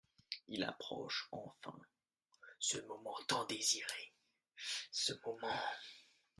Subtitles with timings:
[0.47, 1.75] Il approche enfin,
[2.57, 4.15] ce moment tant désiré…
[4.89, 5.59] ce moment…